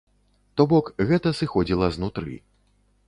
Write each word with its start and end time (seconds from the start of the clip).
То 0.61 0.65
бок 0.71 0.89
гэта 1.11 1.33
сыходзіла 1.41 1.91
знутры. 1.99 2.33